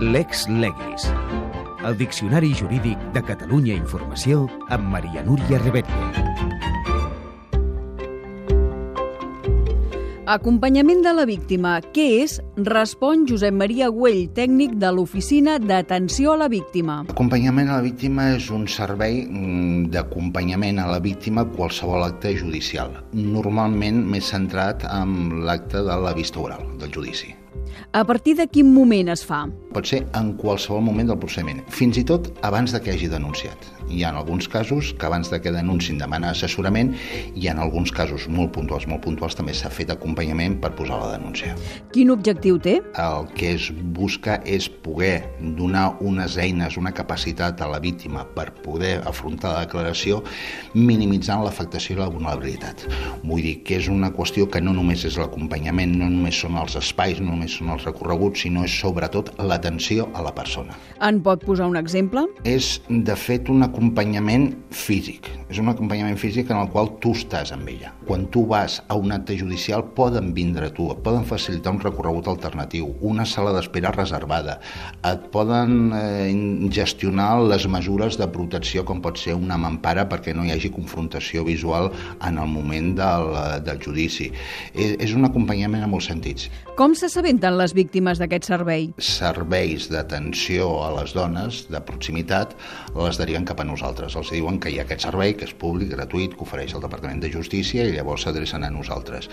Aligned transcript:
Lex 0.00 0.46
Legis. 0.50 1.08
El 1.82 1.96
Diccionari 1.96 2.52
Jurídic 2.52 3.00
de 3.14 3.22
Catalunya 3.24 3.72
Informació 3.72 4.42
amb 4.68 4.90
Maria 4.92 5.22
Núria 5.24 5.56
Rebetlla. 5.62 6.10
Acompanyament 10.26 11.00
de 11.06 11.14
la 11.16 11.24
víctima. 11.24 11.78
Què 11.94 12.04
és? 12.18 12.34
Respon 12.66 13.24
Josep 13.30 13.56
Maria 13.56 13.88
Güell, 13.88 14.26
tècnic 14.36 14.74
de 14.82 14.90
l'Oficina 14.92 15.56
d'Atenció 15.62 16.34
a 16.34 16.42
la 16.42 16.50
Víctima. 16.52 16.98
Acompanyament 17.14 17.70
a 17.70 17.78
la 17.78 17.86
víctima 17.86 18.28
és 18.34 18.50
un 18.52 18.68
servei 18.68 19.22
mm, 19.22 19.88
d'acompanyament 19.94 20.82
a 20.82 20.90
la 20.90 21.00
víctima 21.00 21.46
a 21.46 21.50
qualsevol 21.56 22.04
acte 22.10 22.34
judicial, 22.36 22.92
normalment 23.14 24.04
més 24.04 24.28
centrat 24.34 24.84
en 24.90 25.46
l'acte 25.46 25.80
de 25.86 26.00
la 26.04 26.12
vista 26.12 26.42
oral, 26.42 26.68
del 26.82 26.92
judici. 26.92 27.32
A 27.92 28.04
partir 28.04 28.36
de 28.38 28.46
quin 28.50 28.72
moment 28.74 29.12
es 29.12 29.24
fa? 29.26 29.44
Pot 29.72 29.88
ser 29.88 30.04
en 30.18 30.34
qualsevol 30.40 30.84
moment 30.84 31.12
del 31.12 31.20
procediment, 31.22 31.64
fins 31.68 31.98
i 32.00 32.04
tot 32.08 32.32
abans 32.46 32.74
de 32.74 32.82
que 32.82 32.94
hagi 32.94 33.10
denunciat. 33.12 33.75
Hi 33.88 34.02
ha 34.02 34.10
alguns 34.10 34.48
casos 34.48 34.92
que 34.98 35.06
abans 35.06 35.30
de 35.30 35.40
que 35.40 35.52
denunciin 35.54 35.98
demana 35.98 36.32
assessorament 36.34 36.92
i 37.34 37.46
en 37.48 37.60
alguns 37.62 37.92
casos 37.94 38.26
molt 38.28 38.52
puntuals, 38.56 38.86
molt 38.90 39.04
puntuals, 39.04 39.36
també 39.38 39.54
s'ha 39.54 39.70
fet 39.70 39.92
acompanyament 39.94 40.58
per 40.62 40.72
posar 40.78 40.98
la 41.00 41.12
denúncia. 41.14 41.54
Quin 41.94 42.10
objectiu 42.10 42.58
té? 42.62 42.80
El 42.98 43.28
que 43.36 43.52
es 43.54 43.68
busca 43.96 44.40
és 44.44 44.68
poder 44.68 45.28
donar 45.58 45.96
unes 46.00 46.36
eines, 46.42 46.76
una 46.80 46.92
capacitat 46.96 47.62
a 47.62 47.70
la 47.70 47.80
víctima 47.82 48.24
per 48.36 48.48
poder 48.64 48.96
afrontar 49.06 49.54
la 49.54 49.64
declaració 49.66 50.22
minimitzant 50.74 51.44
l'afectació 51.44 51.96
i 51.96 52.00
la 52.00 52.10
vulnerabilitat. 52.10 52.86
Vull 53.22 53.44
dir 53.44 53.54
que 53.66 53.78
és 53.78 53.90
una 53.92 54.10
qüestió 54.14 54.48
que 54.50 54.62
no 54.62 54.74
només 54.76 55.04
és 55.06 55.18
l'acompanyament, 55.20 55.94
no 56.00 56.10
només 56.10 56.40
són 56.42 56.58
els 56.58 56.76
espais, 56.80 57.20
no 57.22 57.32
només 57.32 57.54
són 57.60 57.70
els 57.74 57.86
recorreguts, 57.86 58.42
sinó 58.46 58.64
és 58.66 58.74
sobretot 58.80 59.32
l'atenció 59.38 60.10
a 60.14 60.24
la 60.26 60.34
persona. 60.34 60.76
En 61.06 61.22
pot 61.22 61.44
posar 61.46 61.70
un 61.70 61.78
exemple? 61.78 62.26
És, 62.44 62.80
de 62.88 63.16
fet, 63.16 63.50
un 63.52 63.62
acompanyament 63.76 64.54
físic. 64.72 65.28
És 65.52 65.58
un 65.60 65.68
acompanyament 65.68 66.16
físic 66.18 66.48
en 66.50 66.56
el 66.56 66.70
qual 66.72 66.88
tu 67.02 67.12
estàs 67.14 67.52
amb 67.52 67.68
ella. 67.68 67.92
Quan 68.08 68.24
tu 68.32 68.46
vas 68.48 68.78
a 68.88 68.96
un 68.96 69.12
acte 69.12 69.36
judicial 69.36 69.84
poden 69.94 70.32
vindre 70.34 70.70
a 70.70 70.72
tu, 70.72 70.88
et 70.94 71.02
poden 71.04 71.26
facilitar 71.28 71.74
un 71.74 71.80
recorregut 71.82 72.30
alternatiu, 72.32 72.88
una 73.04 73.26
sala 73.28 73.52
d'espera 73.52 73.92
reservada, 73.92 74.56
et 75.04 75.26
poden 75.34 75.92
eh, 75.92 76.32
gestionar 76.72 77.42
les 77.44 77.66
mesures 77.68 78.16
de 78.16 78.28
protecció 78.32 78.84
com 78.88 79.02
pot 79.04 79.20
ser 79.20 79.36
una 79.36 79.60
mampara 79.60 80.06
perquè 80.08 80.32
no 80.34 80.46
hi 80.46 80.54
hagi 80.54 80.72
confrontació 80.72 81.44
visual 81.44 81.90
en 82.24 82.40
el 82.40 82.48
moment 82.48 82.94
del, 82.96 83.30
del 83.66 83.82
judici. 83.84 84.30
És, 84.72 84.96
és 85.04 85.14
un 85.14 85.28
acompanyament 85.28 85.84
en 85.84 85.92
molts 85.92 86.08
sentits. 86.08 86.48
Com 86.80 86.96
s'assabenten 86.96 87.60
les 87.60 87.76
víctimes 87.76 88.18
d'aquest 88.22 88.48
servei? 88.48 88.88
Serveis 88.96 89.90
d'atenció 89.92 90.72
a 90.86 90.90
les 90.96 91.12
dones 91.16 91.66
de 91.68 91.80
proximitat 91.84 92.56
les 92.96 93.20
deriven 93.20 93.44
cap 93.44 93.60
a 93.60 93.65
nosaltres. 93.68 94.16
Els 94.16 94.32
diuen 94.34 94.60
que 94.62 94.72
hi 94.72 94.80
ha 94.80 94.86
aquest 94.86 95.06
servei, 95.08 95.34
que 95.36 95.48
és 95.48 95.54
públic, 95.58 95.92
gratuït, 95.92 96.36
que 96.36 96.46
ofereix 96.46 96.74
el 96.76 96.84
Departament 96.86 97.22
de 97.22 97.32
Justícia 97.32 97.86
i 97.86 97.94
llavors 97.96 98.26
s'adrecen 98.26 98.64
a 98.64 98.72
nosaltres. 98.72 99.30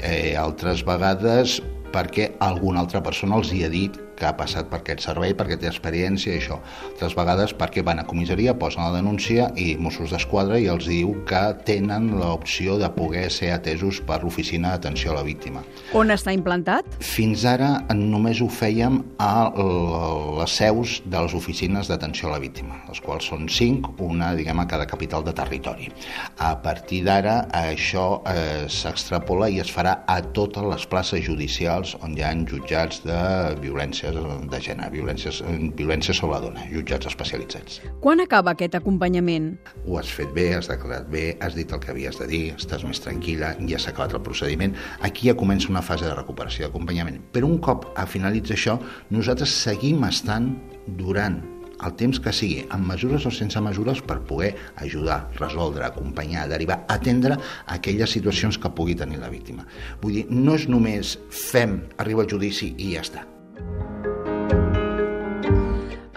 Eh, 0.00 0.34
altres 0.40 0.84
vegades 0.88 1.60
perquè 1.94 2.32
alguna 2.42 2.82
altra 2.84 3.02
persona 3.04 3.38
els 3.38 3.54
hi 3.54 3.62
ha 3.64 3.70
dit 3.72 4.00
que 4.14 4.26
ha 4.28 4.34
passat 4.38 4.68
per 4.70 4.80
aquest 4.80 5.04
servei, 5.04 5.34
perquè 5.36 5.58
té 5.58 5.68
experiència 5.68 6.32
i 6.32 6.38
això. 6.38 6.60
Altres 6.92 7.16
vegades 7.18 7.54
perquè 7.58 7.84
van 7.86 8.00
a 8.00 8.06
comissaria, 8.08 8.54
posen 8.58 8.84
la 8.84 8.94
denúncia 8.94 9.48
i 9.60 9.74
Mossos 9.80 10.14
d'Esquadra 10.14 10.60
i 10.62 10.68
els 10.70 10.86
diu 10.90 11.14
que 11.28 11.42
tenen 11.66 12.12
l'opció 12.20 12.78
de 12.80 12.90
poder 12.94 13.26
ser 13.34 13.52
atesos 13.56 14.00
per 14.06 14.20
l'oficina 14.22 14.74
d'atenció 14.74 15.12
a 15.12 15.18
la 15.18 15.24
víctima. 15.26 15.64
On 15.98 16.12
està 16.14 16.34
implantat? 16.34 16.88
Fins 17.04 17.44
ara 17.48 17.72
només 17.94 18.40
ho 18.42 18.48
fèiem 18.50 19.00
a 19.22 19.50
les 19.54 20.58
seus 20.60 21.00
de 21.04 21.24
les 21.26 21.34
oficines 21.34 21.90
d'atenció 21.90 22.30
a 22.30 22.36
la 22.36 22.42
víctima, 22.42 22.78
les 22.88 23.02
quals 23.04 23.26
són 23.32 23.48
cinc, 23.50 23.88
una 24.02 24.32
diguem 24.38 24.62
a 24.62 24.68
cada 24.70 24.86
capital 24.86 25.26
de 25.26 25.34
territori. 25.34 25.90
A 26.38 26.54
partir 26.62 27.02
d'ara 27.06 27.40
això 27.54 28.06
eh, 28.30 28.66
s'extrapola 28.70 29.50
i 29.50 29.60
es 29.62 29.72
farà 29.74 30.00
a 30.06 30.20
totes 30.36 30.64
les 30.70 30.86
places 30.90 31.24
judicials 31.26 31.83
on 32.00 32.16
hi 32.16 32.24
ha 32.24 32.32
jutjats 32.48 33.02
de 33.04 33.18
violències 33.60 34.16
de 34.50 34.60
gènere, 34.66 34.90
violències, 34.94 35.40
violències 35.78 36.18
sobre 36.20 36.38
la 36.38 36.42
dona, 36.46 36.64
jutjats 36.72 37.10
especialitzats. 37.10 37.80
Quan 38.04 38.22
acaba 38.24 38.54
aquest 38.54 38.76
acompanyament? 38.78 39.52
Ho 39.86 39.98
has 40.00 40.10
fet 40.10 40.32
bé, 40.36 40.50
has 40.56 40.70
declarat 40.72 41.08
bé, 41.12 41.26
has 41.44 41.56
dit 41.58 41.70
el 41.70 41.82
que 41.82 41.92
havies 41.92 42.20
de 42.20 42.28
dir, 42.30 42.44
estàs 42.56 42.86
més 42.88 43.02
tranquil·la, 43.04 43.54
ja 43.70 43.80
s'ha 43.80 43.92
acabat 43.94 44.16
el 44.16 44.24
procediment. 44.26 44.76
Aquí 45.06 45.28
ja 45.28 45.38
comença 45.38 45.72
una 45.72 45.84
fase 45.84 46.08
de 46.08 46.14
recuperació, 46.16 46.66
d'acompanyament. 46.66 47.20
Però 47.34 47.50
un 47.50 47.60
cop 47.62 47.90
a 48.00 48.06
finalitzar 48.08 48.58
això, 48.58 48.78
nosaltres 49.14 49.54
seguim 49.64 50.06
estant 50.08 50.54
durant 50.98 51.42
el 51.82 51.96
temps 51.98 52.20
que 52.22 52.32
sigui, 52.34 52.64
amb 52.74 52.86
mesures 52.92 53.26
o 53.26 53.32
sense 53.34 53.60
mesures, 53.64 54.02
per 54.04 54.20
poder 54.28 54.54
ajudar, 54.84 55.24
resoldre, 55.40 55.86
acompanyar, 55.86 56.48
derivar, 56.52 56.82
atendre 56.88 57.38
aquelles 57.66 58.14
situacions 58.14 58.58
que 58.58 58.70
pugui 58.70 58.94
tenir 58.98 59.20
la 59.22 59.32
víctima. 59.32 59.66
Vull 60.02 60.20
dir, 60.20 60.26
no 60.30 60.58
és 60.58 60.68
només 60.70 61.18
fem, 61.30 61.80
arriba 61.98 62.24
al 62.24 62.30
judici 62.30 62.74
i 62.78 62.94
ja 62.94 63.04
està. 63.04 63.28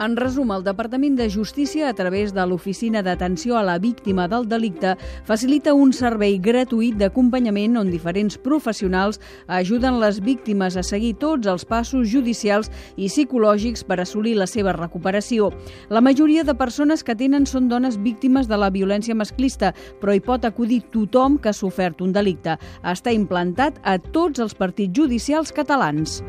En 0.08 0.16
resum, 0.16 0.54
el 0.56 0.64
Departament 0.64 1.18
de 1.20 1.26
Justícia, 1.28 1.90
a 1.90 1.94
través 1.94 2.32
de 2.32 2.44
l'Oficina 2.48 3.02
d'Atenció 3.04 3.58
a 3.60 3.64
la 3.68 3.74
Víctima 3.78 4.30
del 4.32 4.46
Delicte, 4.48 4.94
facilita 5.28 5.74
un 5.76 5.92
servei 5.92 6.38
gratuït 6.40 6.96
d'acompanyament 6.96 7.76
on 7.82 7.92
diferents 7.92 8.38
professionals 8.40 9.20
ajuden 9.52 10.00
les 10.00 10.22
víctimes 10.24 10.78
a 10.80 10.84
seguir 10.88 11.18
tots 11.20 11.52
els 11.52 11.68
passos 11.68 12.08
judicials 12.08 12.72
i 12.96 13.10
psicològics 13.12 13.84
per 13.84 14.00
assolir 14.00 14.38
la 14.40 14.48
seva 14.48 14.72
recuperació. 14.78 15.50
La 15.90 16.00
majoria 16.00 16.46
de 16.48 16.56
persones 16.56 17.04
que 17.04 17.18
tenen 17.20 17.44
són 17.44 17.68
dones 17.68 18.00
víctimes 18.00 18.48
de 18.48 18.56
la 18.56 18.72
violència 18.72 19.16
masclista, 19.16 19.74
però 20.00 20.16
hi 20.16 20.24
pot 20.24 20.48
acudir 20.48 20.86
tothom 20.96 21.36
que 21.36 21.52
ha 21.52 21.60
sofert 21.60 22.00
un 22.00 22.16
delicte. 22.16 22.56
Està 22.80 23.12
implantat 23.12 23.84
a 23.84 24.00
tots 24.00 24.40
els 24.40 24.56
partits 24.56 24.96
judicials 24.96 25.52
catalans. 25.52 26.22